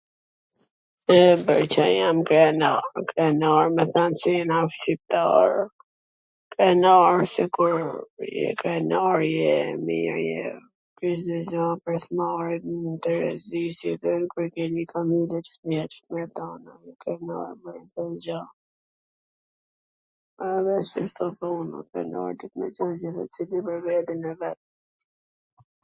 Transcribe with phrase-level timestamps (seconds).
[1.15, 1.17] E,
[1.47, 2.83] pwr Ca jam krenar?
[3.09, 5.51] Krenar me than se jena shqiptar,...
[6.55, 7.73] krenar se kur
[8.21, 8.73] Cdo gja
[11.69, 13.61] a pwr s mbari, n terezi...
[14.07, 14.49] krenar pwr
[17.91, 18.39] Cdo gja
[20.55, 24.59] edhe si Cdo pun krenar duhet me qwn secili pwr veten e vet.